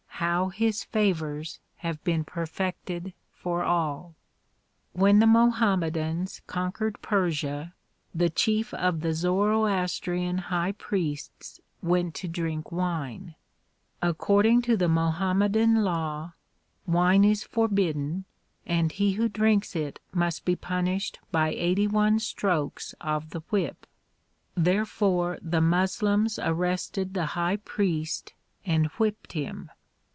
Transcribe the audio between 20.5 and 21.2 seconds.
punished